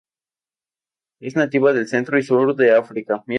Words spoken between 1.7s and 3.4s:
del centro y sur de África.